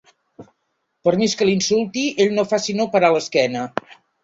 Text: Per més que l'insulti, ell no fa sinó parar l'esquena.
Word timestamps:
Per 1.07 1.13
més 1.23 1.35
que 1.41 1.47
l'insulti, 1.51 2.07
ell 2.27 2.35
no 2.39 2.49
fa 2.55 2.61
sinó 2.65 2.91
parar 2.97 3.15
l'esquena. 3.19 3.71